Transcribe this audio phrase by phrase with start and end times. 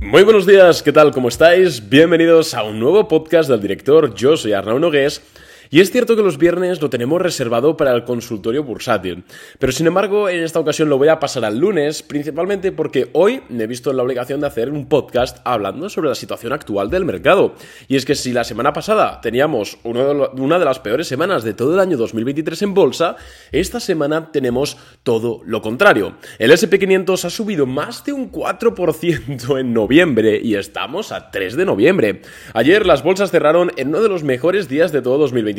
[0.00, 1.10] Muy buenos días, ¿qué tal?
[1.10, 1.88] ¿Cómo estáis?
[1.88, 4.14] Bienvenidos a un nuevo podcast del director.
[4.14, 5.22] Yo soy Arnaud Nogués
[5.70, 9.24] y es cierto que los viernes lo tenemos reservado para el consultorio bursátil,
[9.58, 13.42] pero sin embargo en esta ocasión lo voy a pasar al lunes, principalmente porque hoy
[13.48, 16.90] me he visto en la obligación de hacer un podcast hablando sobre la situación actual
[16.90, 17.54] del mercado.
[17.88, 21.74] Y es que si la semana pasada teníamos una de las peores semanas de todo
[21.74, 23.16] el año 2023 en bolsa,
[23.52, 26.16] esta semana tenemos todo lo contrario.
[26.38, 31.64] El SP500 ha subido más de un 4% en noviembre y estamos a 3 de
[31.64, 32.22] noviembre.
[32.54, 35.55] Ayer las bolsas cerraron en uno de los mejores días de todo 2023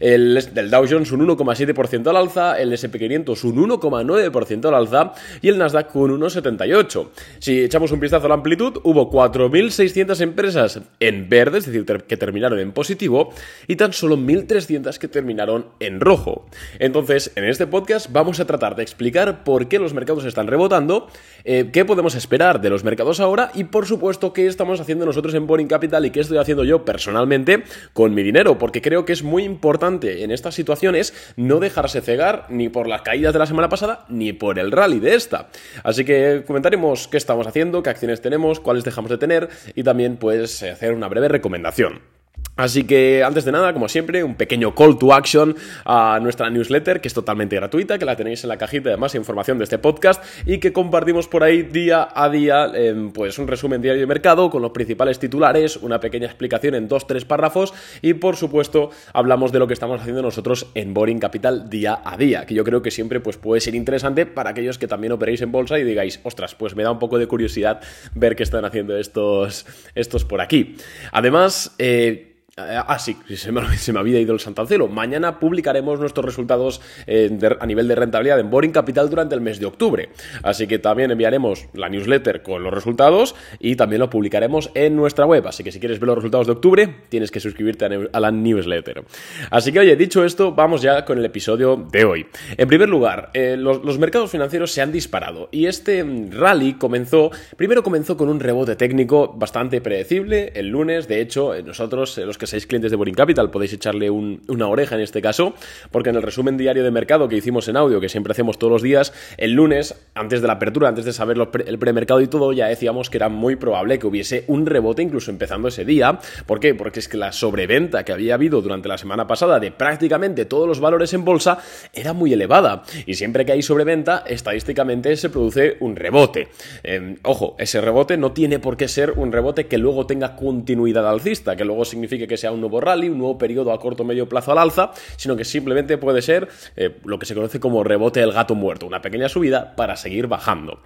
[0.00, 5.48] el del Dow Jones un 1,7% al alza, el SP500 un 1,9% al alza y
[5.48, 7.08] el Nasdaq un 1,78%.
[7.38, 12.16] Si echamos un vistazo a la amplitud, hubo 4.600 empresas en verde, es decir, que
[12.16, 13.32] terminaron en positivo,
[13.66, 16.46] y tan solo 1.300 que terminaron en rojo.
[16.78, 21.08] Entonces, en este podcast vamos a tratar de explicar por qué los mercados están rebotando,
[21.44, 25.34] eh, qué podemos esperar de los mercados ahora y, por supuesto, qué estamos haciendo nosotros
[25.34, 29.12] en Boring Capital y qué estoy haciendo yo personalmente con mi dinero, porque creo que
[29.16, 33.46] es muy importante en estas situaciones no dejarse cegar ni por las caídas de la
[33.46, 35.48] semana pasada ni por el rally de esta.
[35.82, 40.16] Así que comentaremos qué estamos haciendo, qué acciones tenemos, cuáles dejamos de tener y también
[40.16, 42.15] pues hacer una breve recomendación.
[42.56, 45.54] Así que antes de nada, como siempre, un pequeño call to action
[45.84, 49.14] a nuestra newsletter, que es totalmente gratuita, que la tenéis en la cajita de más
[49.14, 52.72] información de este podcast y que compartimos por ahí día a día,
[53.12, 57.06] pues un resumen diario de mercado con los principales titulares, una pequeña explicación en dos,
[57.06, 61.68] tres párrafos y por supuesto hablamos de lo que estamos haciendo nosotros en Boring Capital
[61.68, 64.88] día a día, que yo creo que siempre pues, puede ser interesante para aquellos que
[64.88, 67.80] también operéis en bolsa y digáis, ostras, pues me da un poco de curiosidad
[68.14, 70.76] ver qué están haciendo estos, estos por aquí.
[71.12, 74.88] Además, eh, ah, sí, se me, había ido el santancelo.
[74.88, 79.60] Mañana publicaremos nuestros resultados eh, a nivel de rentabilidad en Boring Capital durante el mes
[79.60, 80.08] de octubre.
[80.42, 85.26] Así que también enviaremos la newsletter con los resultados y también lo publicaremos en nuestra
[85.26, 85.46] web.
[85.46, 89.04] Así que si quieres ver los resultados de octubre, tienes que suscribirte a, la newsletter.
[89.50, 92.26] Así que, oye, dicho esto, vamos ya con el episodio de hoy.
[92.56, 97.30] En primer lugar, eh, los, los mercados financieros se han disparado y este rally comenzó,
[97.58, 101.06] primero comenzó con un rebote técnico bastante predecible el lunes.
[101.06, 105.00] De hecho, nosotros, los que seis clientes de Boring Capital, podéis echarle una oreja en
[105.00, 105.54] este caso,
[105.90, 108.72] porque en el resumen diario de mercado que hicimos en audio, que siempre hacemos todos
[108.72, 111.36] los días, el lunes, antes de la apertura, antes de saber
[111.66, 115.30] el premercado y todo, ya decíamos que era muy probable que hubiese un rebote incluso
[115.30, 116.18] empezando ese día.
[116.46, 116.74] ¿Por qué?
[116.74, 120.68] Porque es que la sobreventa que había habido durante la semana pasada de prácticamente todos
[120.68, 121.58] los valores en bolsa
[121.92, 122.82] era muy elevada.
[123.06, 126.48] Y siempre que hay sobreventa, estadísticamente se produce un rebote.
[126.82, 131.08] Em, ojo, ese rebote no tiene por qué ser un rebote que luego tenga continuidad
[131.08, 134.06] alcista, que luego signifique que sea un nuevo rally, un nuevo periodo a corto o
[134.06, 137.84] medio plazo al alza, sino que simplemente puede ser eh, lo que se conoce como
[137.84, 140.80] rebote del gato muerto, una pequeña subida para seguir bajando.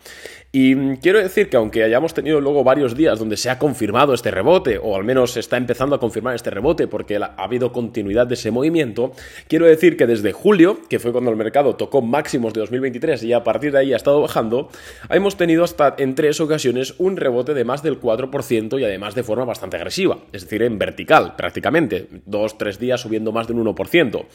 [0.53, 4.33] Y quiero decir que aunque hayamos tenido luego varios días donde se ha confirmado este
[4.33, 8.27] rebote, o al menos se está empezando a confirmar este rebote porque ha habido continuidad
[8.27, 9.12] de ese movimiento,
[9.47, 13.32] quiero decir que desde julio, que fue cuando el mercado tocó máximos de 2023 y
[13.32, 14.71] a partir de ahí ha estado bajando,
[15.09, 19.22] hemos tenido hasta en tres ocasiones un rebote de más del 4% y además de
[19.22, 23.64] forma bastante agresiva, es decir, en vertical prácticamente, dos, tres días subiendo más de un
[23.64, 24.26] 1%.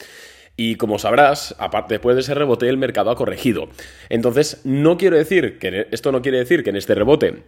[0.56, 3.68] Y como sabrás, aparte después de ese rebote, el mercado ha corregido.
[4.08, 7.44] Entonces, no quiero decir que esto no quiere decir que en este rebote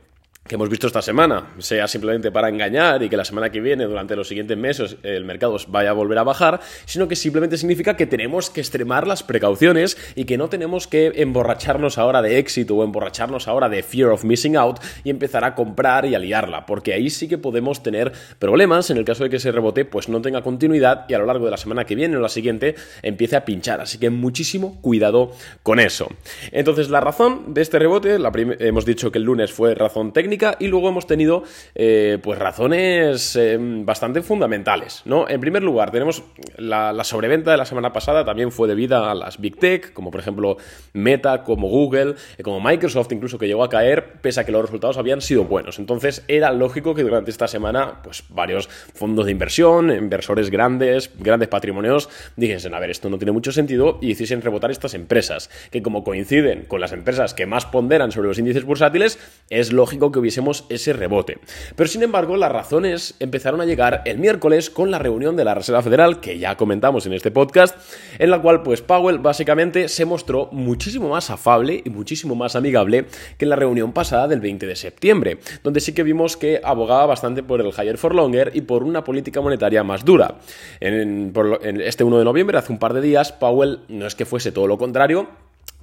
[0.48, 3.84] que hemos visto esta semana sea simplemente para engañar y que la semana que viene,
[3.84, 7.96] durante los siguientes meses, el mercado vaya a volver a bajar, sino que simplemente significa
[7.96, 12.76] que tenemos que extremar las precauciones y que no tenemos que emborracharnos ahora de éxito
[12.76, 16.64] o emborracharnos ahora de fear of missing out y empezar a comprar y a liarla,
[16.66, 20.08] porque ahí sí que podemos tener problemas en el caso de que ese rebote pues
[20.08, 22.74] no tenga continuidad y a lo largo de la semana que viene o la siguiente
[23.02, 25.32] empiece a pinchar, así que muchísimo cuidado
[25.62, 26.08] con eso.
[26.52, 28.16] Entonces la razón de este rebote,
[28.60, 31.42] hemos dicho que el lunes fue razón técnica, y luego hemos tenido
[31.74, 35.02] eh, pues razones eh, bastante fundamentales.
[35.04, 35.28] ¿no?
[35.28, 36.22] En primer lugar, tenemos
[36.56, 40.20] la, sobreventa de la semana pasada también fue debida a las Big Tech, como por
[40.20, 40.56] ejemplo
[40.92, 44.62] Meta, como Google, eh, como Microsoft, incluso que llegó a caer, pese a que los
[44.62, 45.78] resultados habían sido buenos.
[45.78, 51.48] Entonces era lógico que durante esta semana, pues varios fondos de inversión, inversores grandes, grandes
[51.48, 55.82] patrimonios, dijesen, a ver, esto no tiene mucho sentido y hiciesen rebotar estas empresas, que
[55.82, 59.18] como coinciden con las empresas que más ponderan sobre los índices bursátiles,
[59.50, 61.38] es lógico que hubiésemos ese rebote.
[61.76, 65.54] Pero sin embargo, las razones empezaron a llegar el miércoles con la reunión de la
[65.54, 67.76] Reserva Federal, que ya comentamos en este podcast,
[68.18, 73.06] en la cual pues Powell básicamente se mostró muchísimo más afable y muchísimo más amigable
[73.36, 77.06] que en la reunión pasada del 20 de septiembre, donde sí que vimos que abogaba
[77.06, 80.36] bastante por el higher for longer y por una política monetaria más dura.
[80.80, 81.32] En
[81.80, 84.66] este 1 de noviembre, hace un par de días, Powell no es que fuese todo
[84.66, 85.28] lo contrario,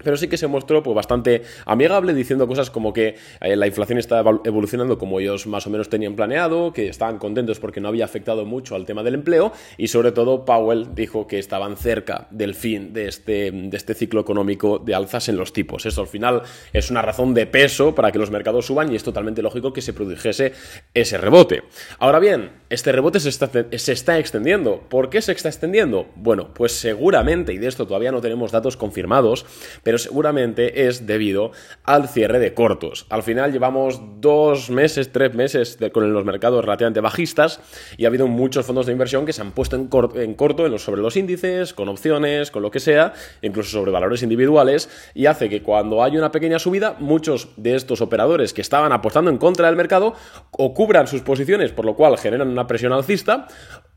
[0.03, 3.97] pero sí que se mostró pues, bastante amigable diciendo cosas como que eh, la inflación
[3.97, 8.05] está evolucionando como ellos más o menos tenían planeado, que estaban contentos porque no había
[8.05, 12.55] afectado mucho al tema del empleo y sobre todo Powell dijo que estaban cerca del
[12.55, 15.85] fin de este, de este ciclo económico de alzas en los tipos.
[15.85, 16.41] Eso al final
[16.73, 19.81] es una razón de peso para que los mercados suban y es totalmente lógico que
[19.81, 20.53] se produjese
[20.93, 21.63] ese rebote.
[21.99, 24.81] Ahora bien, este rebote se está, se está extendiendo.
[24.89, 26.07] ¿Por qué se está extendiendo?
[26.15, 29.45] Bueno, pues seguramente, y de esto todavía no tenemos datos confirmados,
[29.83, 31.51] pero seguramente es debido
[31.83, 33.05] al cierre de cortos.
[33.09, 37.59] Al final llevamos dos meses, tres meses con los mercados relativamente bajistas
[37.97, 41.01] y ha habido muchos fondos de inversión que se han puesto en, corto en sobre
[41.01, 45.61] los índices, con opciones, con lo que sea, incluso sobre valores individuales, y hace que
[45.61, 49.75] cuando hay una pequeña subida, muchos de estos operadores que estaban apostando en contra del
[49.75, 50.15] mercado
[50.51, 53.47] o cubran sus posiciones, por lo cual generan una presión alcista,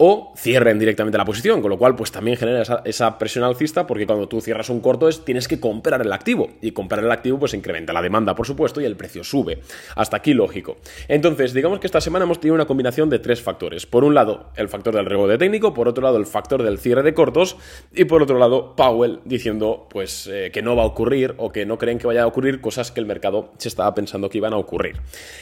[0.00, 4.06] o cierren directamente la posición, con lo cual pues también genera esa, presión alcista porque
[4.06, 7.40] cuando tú cierras un corto es, tienes que comprar el activo y comprar el activo
[7.40, 9.60] pues incrementa la demanda por supuesto y el precio sube.
[9.96, 10.76] Hasta aquí lógico.
[11.08, 13.86] Entonces digamos que esta semana hemos tenido una combinación de tres factores.
[13.86, 17.02] Por un lado el factor del rebote técnico, por otro lado el factor del cierre
[17.02, 17.56] de cortos
[17.92, 21.66] y por otro lado Powell diciendo pues eh, que no va a ocurrir o que
[21.66, 24.52] no creen que vaya a ocurrir cosas que el mercado se estaba pensando que iban
[24.52, 25.00] a ocurrir.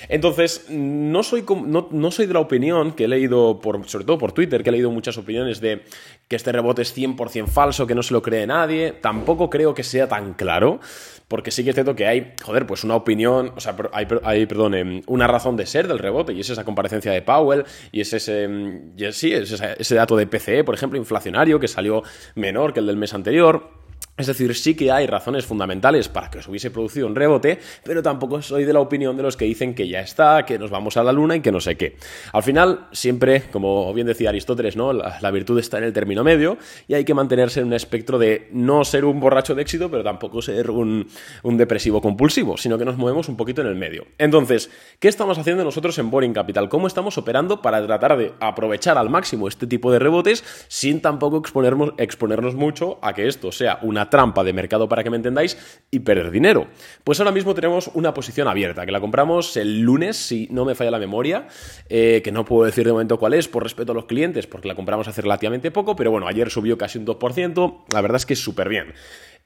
[0.09, 4.19] Entonces no soy, no, no soy de la opinión que he leído por, sobre todo
[4.19, 5.83] por Twitter que he leído muchas opiniones de
[6.29, 8.93] que este rebote es 100% falso, que no se lo cree nadie.
[8.93, 10.81] Tampoco creo que sea tan claro,
[11.29, 14.75] porque sí que es cierto que hay, joder, pues una opinión, o sea, hay, perdón,
[14.75, 18.13] em, una razón de ser del rebote, y es esa comparecencia de Powell, y es
[18.13, 22.03] ese, em, sí, es ese dato de PCE, por ejemplo, inflacionario, que salió
[22.35, 23.86] menor que el del mes anterior.
[24.19, 28.03] Es decir, sí que hay razones fundamentales para que se hubiese producido un rebote, pero
[28.03, 30.97] tampoco soy de la opinión de los que dicen que ya está, que nos vamos
[30.97, 31.97] a la luna y que no sé qué.
[32.33, 34.95] Al final, siempre, como bien decía Aristóteles, ¿no?
[34.95, 36.57] La, virtud está en el término medio
[36.89, 40.03] y hay que mantenerse en un espectro de no ser un borracho de éxito, pero
[40.03, 41.07] tampoco ser un,
[41.43, 44.07] un depresivo compulsivo, sino que nos movemos un poquito en el medio.
[44.17, 46.71] Entonces, ¿qué estamos haciendo nosotros en Boring Capital?
[46.71, 51.37] ¿Cómo estamos operando para tratar de aprovechar al máximo este tipo de rebotes sin tampoco
[51.37, 55.57] exponernos, exponernos mucho a que esto sea una trampa de mercado para que me entendáis
[55.91, 56.67] y perder dinero.
[57.05, 60.75] Pues ahora mismo tenemos una posición abierta, que la compramos el lunes, si no me
[60.75, 61.47] falla la memoria,
[61.89, 64.69] eh, que no puedo decir de momento cuál es por respeto a los clientes, porque
[64.69, 68.27] la compramos hace relativamente poco, pero bueno, ayer subió casi un 2%, la verdad es
[68.27, 68.95] que es súper bien.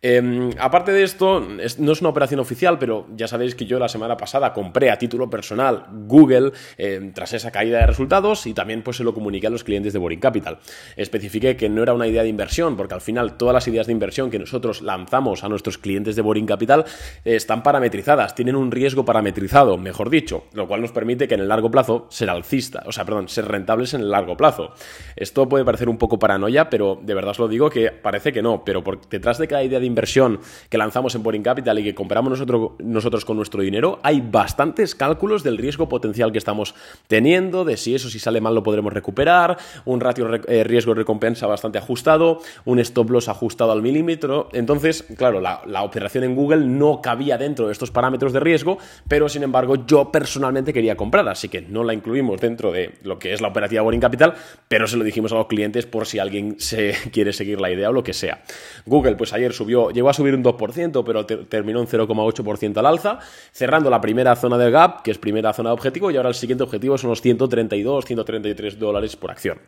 [0.02, 3.88] Em, aparte de esto, no es una operación oficial, pero ya sabéis que yo la
[3.88, 8.82] semana pasada compré a título personal Google em, tras esa caída de resultados y también
[8.82, 10.58] pues se lo comuniqué a los clientes de Boring Capital.
[10.96, 13.92] Especifiqué que no era una idea de inversión, porque al final todas las ideas de
[13.92, 16.86] inversión que nosotros lanzamos a nuestros clientes de Boring Capital
[17.26, 21.40] eh, están parametrizadas, tienen un riesgo parametrizado, mejor dicho, lo cual nos permite que en
[21.40, 24.72] el largo plazo ser alcista, o sea, perdón, ser rentables en el largo plazo.
[25.14, 28.40] Esto puede parecer un poco paranoia, pero de verdad os lo digo que parece que
[28.40, 31.84] no, pero por detrás de cada idea de inversión que lanzamos en Boring Capital y
[31.84, 36.74] que compramos nosotros, nosotros con nuestro dinero, hay bastantes cálculos del riesgo potencial que estamos
[37.06, 41.78] teniendo, de si eso si sale mal lo podremos recuperar, un ratio eh, riesgo-recompensa bastante
[41.78, 44.48] ajustado, un stop loss ajustado al milímetro.
[44.52, 48.78] Entonces, claro, la, la operación en Google no cabía dentro de estos parámetros de riesgo,
[49.08, 53.18] pero sin embargo yo personalmente quería comprar, así que no la incluimos dentro de lo
[53.18, 54.34] que es la operativa Boring Capital,
[54.68, 57.90] pero se lo dijimos a los clientes por si alguien se quiere seguir la idea
[57.90, 58.42] o lo que sea.
[58.86, 63.18] Google, pues ayer subió llegó a subir un 2%, pero terminó un 0,8% al alza,
[63.52, 66.34] cerrando la primera zona del gap, que es primera zona de objetivo, y ahora el
[66.34, 69.58] siguiente objetivo son los 132, 133 dólares por acción.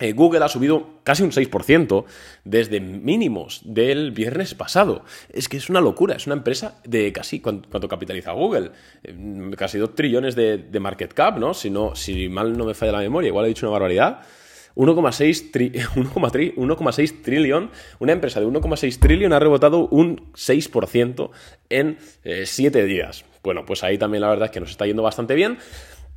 [0.00, 2.04] Eh, Google ha subido casi un 6%
[2.44, 5.04] desde mínimos del viernes pasado.
[5.30, 8.70] Es que es una locura, es una empresa de casi, ¿cuánto, capitaliza Google?
[9.04, 11.52] Eh, casi 2 trillones de, de, market cap, ¿no?
[11.52, 11.94] Si, ¿no?
[11.94, 14.22] si mal no me falla la memoria, igual he dicho una barbaridad.
[14.76, 15.50] 1,6
[17.22, 21.30] trillón, una empresa de 1,6 trillón ha rebotado un 6%
[21.68, 21.98] en
[22.44, 23.24] 7 eh, días.
[23.42, 25.58] Bueno, pues ahí también la verdad es que nos está yendo bastante bien.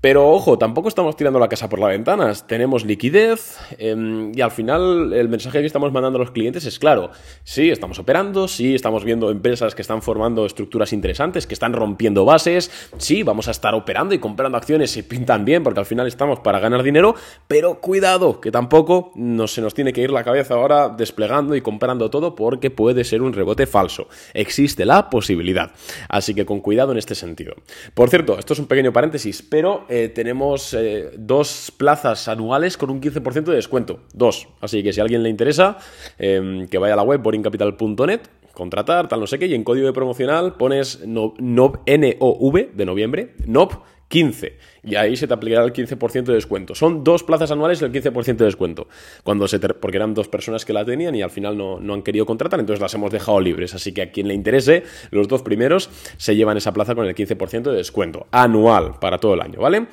[0.04, 2.34] Pero ojo, tampoco estamos tirando la casa por la ventana.
[2.46, 6.78] Tenemos liquidez em, y al final el mensaje que estamos mandando a los clientes es
[6.78, 7.12] claro.
[7.46, 12.26] Sí, estamos operando, sí, estamos viendo empresas que están formando estructuras interesantes, que están rompiendo
[12.26, 12.70] bases.
[12.98, 16.42] Sí, vamos a estar operando y comprando acciones si pintan bien, porque al final estamos
[16.42, 17.16] para ganar dinero.
[17.48, 19.14] Pero cuidado, que tampoco
[19.48, 23.22] se nos tiene que ir la cabeza ahora desplegando y comprando todo porque puede ser
[23.22, 24.10] un rebote falso.
[24.34, 25.72] Existe la posibilidad.
[26.10, 27.56] Así que con cuidado en este sentido.
[27.94, 32.90] Por cierto, esto es un pequeño paréntesis, pero eh, tenemos eh, dos plazas anuales con
[32.90, 34.00] un 15% de descuento.
[34.12, 34.48] Dos.
[34.60, 35.78] Así que si a alguien le interesa,
[36.18, 38.22] em, que vaya a la web boringcapital.net,
[38.54, 43.70] contratar, tal no sé qué, y en código de promocional pones NOV, de noviembre, NOV
[44.14, 44.58] 15.
[44.84, 46.76] Y ahí se te aplicará el 15% de descuento.
[46.76, 48.88] Son dos plazas anuales y el 15% de descuento.
[49.24, 52.04] Cuando se porque eran dos personas que la tenían y al final no, no han
[52.04, 53.74] querido contratar, entonces las hemos dejado libres.
[53.74, 57.16] Así que a quien le interese, los dos primeros se llevan esa plaza con el
[57.16, 59.88] 15% de descuento anual para todo el año, ¿vale?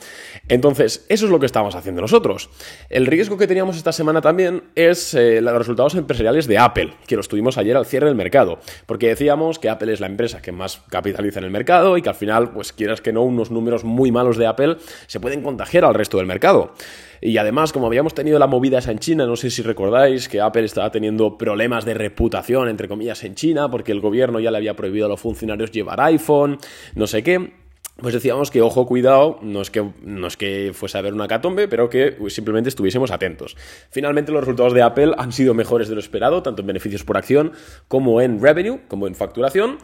[0.49, 2.51] Entonces, eso es lo que estamos haciendo nosotros.
[2.91, 7.17] El riesgo que teníamos esta semana también es eh, los resultados empresariales de Apple, que
[7.17, 10.53] los tuvimos ayer al cierre del mercado, porque decíamos que Apple es la empresa que
[10.53, 13.83] más capitaliza en el mercado y que al final, pues quieras que no, unos números
[13.83, 14.77] muy malos de Apple
[15.07, 16.75] se pueden contagiar al resto del mercado.
[17.21, 20.41] Y además, como habíamos tenido la movida esa en China, no sé si recordáis que
[20.41, 24.57] Apple estaba teniendo problemas de reputación, entre comillas, en China, porque el gobierno ya le
[24.57, 26.59] había prohibido a los funcionarios llevar iPhone,
[26.95, 27.61] no sé qué
[28.01, 31.29] pues decíamos que, ojo, cuidado, no es que, no es que fuese a haber una
[31.29, 33.57] catombe, pero que simplemente estuviésemos atentos.
[33.91, 37.17] Finalmente, los resultados de Apple han sido mejores de lo esperado, tanto en beneficios por
[37.17, 37.53] acción
[37.89, 39.79] como en revenue, como en facturación.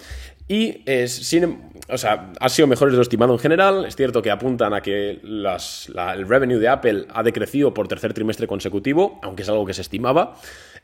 [0.49, 3.85] Y es, sin, o sea, ha sido mejores de lo estimado en general.
[3.85, 8.46] Es cierto que apuntan a que el revenue de Apple ha decrecido por tercer trimestre
[8.46, 10.37] consecutivo, aunque es algo que se estimaba.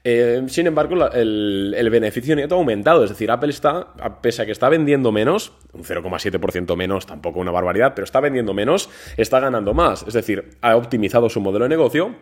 [0.04, 3.04] Eh, sin embargo, el, el, beneficio neto ha aumentado.
[3.04, 7.52] Es decir, Apple está, pese a que está vendiendo menos, un 0,7% menos, tampoco una
[7.52, 10.04] barbaridad, pero está vendiendo menos, está ganando más.
[10.06, 12.16] Es decir, ha optimizado su modelo de negocio.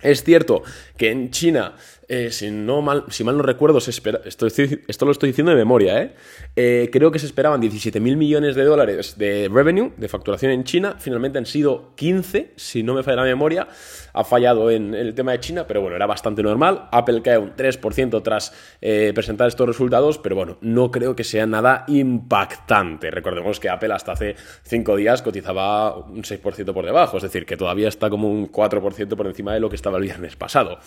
[0.00, 0.62] Es cierto
[0.96, 1.74] que en China
[2.10, 3.04] eh, si, mal,
[3.36, 6.14] no recuerdo, se espera, esto, lo estoy diciendo de memoria, ¿eh?
[6.56, 6.88] ¿eh?
[6.90, 10.96] creo que se esperaban 17 mil millones de dólares de revenue, de facturación en China,
[10.98, 13.68] finalmente han sido 15, si no me falla la memoria,
[14.14, 17.54] ha fallado en, el tema de China, pero bueno, era bastante normal, Apple cae un
[17.54, 23.60] 3% tras eh, presentar estos resultados, pero bueno, no creo que sea nada impactante, recordemos
[23.60, 27.88] que Apple hasta hace 5 días cotizaba un 6% por debajo, es decir, que todavía
[27.88, 30.78] está como un 4% por encima de lo que el viernes pasado,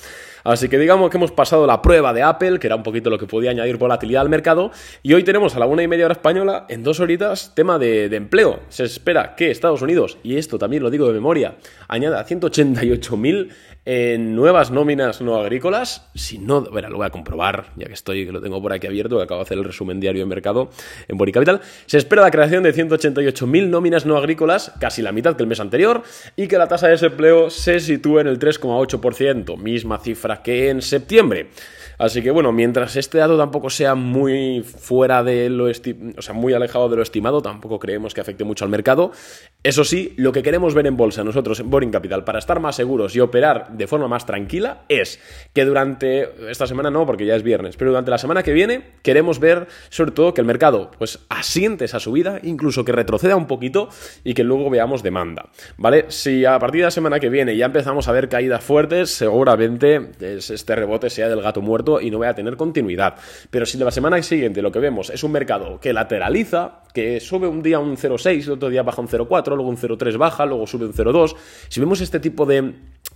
[0.43, 3.17] así que digamos que hemos pasado la prueba de Apple, que era un poquito lo
[3.17, 6.13] que podía añadir volatilidad al mercado, y hoy tenemos a la una y media hora
[6.13, 8.59] española, en dos horitas, tema de, empleo.
[8.69, 11.55] Se espera que Estados Unidos, y esto también lo digo de memoria,
[11.87, 13.49] añada 188.000
[13.85, 16.07] en nuevas nóminas no agrícolas.
[16.13, 18.87] Si no, bueno, lo voy a comprobar, ya que estoy, que lo tengo por aquí
[18.87, 20.69] abierto, que acabo de hacer el resumen diario de mercado
[21.07, 21.61] en Boricapital.
[21.87, 25.59] Se espera la creación de 188.000 nóminas no agrícolas, casi la mitad que el mes
[25.59, 26.03] anterior,
[26.35, 30.81] y que la tasa de desempleo se sitúe en el 3,8%, misma cifra que en
[30.81, 31.49] septiembre.
[32.01, 36.51] Así que bueno, mientras este dato tampoco sea muy fuera de lo o sea, muy
[36.51, 39.11] alejado de lo estimado, tampoco creemos que afecte mucho al mercado.
[39.61, 42.75] Eso sí, lo que queremos ver en bolsa nosotros en Boring Capital para estar más
[42.75, 45.19] seguros y operar de forma más tranquila es
[45.53, 48.81] que durante esta semana no, porque ya es viernes, pero durante la semana que viene
[49.03, 53.45] queremos ver sobre todo que el mercado pues asiente esa subida, incluso que retroceda un
[53.45, 53.89] poquito
[54.23, 56.05] y que luego veamos demanda, ¿vale?
[56.07, 60.09] Si a partir de la semana que viene ya empezamos a ver caídas fuertes, seguramente
[60.19, 63.15] este rebote sea del gato muerto y no voy a tener continuidad.
[63.49, 67.47] Pero si la semana siguiente lo que vemos es un mercado que lateraliza, que sube
[67.47, 70.67] un día un 0,6, el otro día baja un 0,4, luego un 0,3 baja, luego
[70.67, 71.35] sube un 0,2,
[71.67, 72.75] si vemos este tipo de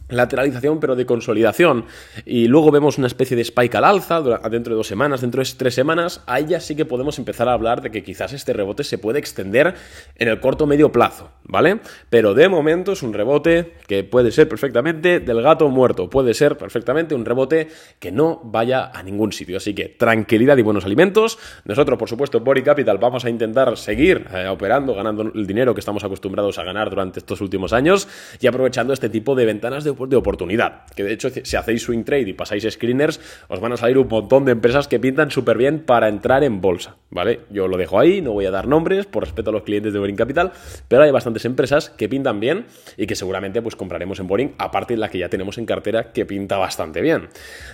[0.09, 1.85] lateralización pero de consolidación
[2.25, 5.49] y luego vemos una especie de spike al alza dentro de dos semanas, dentro de
[5.57, 8.83] tres semanas, ahí ya sí que podemos empezar a hablar de que quizás este rebote
[8.83, 9.75] se puede extender
[10.15, 11.79] en el corto medio plazo, ¿vale?
[12.09, 16.57] Pero de momento es un rebote que puede ser perfectamente del gato muerto, puede ser
[16.57, 17.69] perfectamente un rebote
[17.99, 21.37] que no vaya a ningún sitio, así que tranquilidad y buenos alimentos.
[21.65, 25.79] Nosotros, por supuesto, Body Capital vamos a intentar seguir eh, operando, ganando el dinero que
[25.79, 28.07] estamos acostumbrados a ganar durante estos últimos años
[28.39, 30.85] y aprovechando este tipo de ventanas de de oportunidad.
[30.95, 34.07] Que de hecho, si hacéis swing trade y pasáis screeners, os van a salir un
[34.07, 37.41] montón de empresas que pintan súper bien para entrar en bolsa, ¿vale?
[37.49, 39.99] Yo lo dejo ahí, no voy a dar nombres por respeto a los clientes de
[39.99, 40.51] Boring Capital,
[40.87, 42.65] pero hay bastantes empresas que pintan bien
[42.97, 46.11] y que seguramente pues compraremos en Boring, aparte de la que ya tenemos en cartera
[46.11, 47.29] que pinta bastante bien.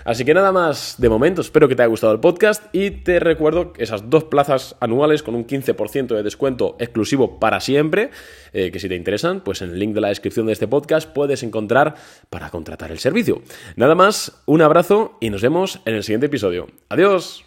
[0.05, 3.19] Así que nada más de momento, espero que te haya gustado el podcast y te
[3.19, 8.11] recuerdo esas dos plazas anuales con un 15% de descuento exclusivo para siempre,
[8.53, 11.09] eh, que si te interesan, pues en el link de la descripción de este podcast
[11.09, 11.95] puedes encontrar
[12.29, 13.41] para contratar el servicio.
[13.75, 16.67] Nada más, un abrazo y nos vemos en el siguiente episodio.
[16.89, 17.45] Adiós.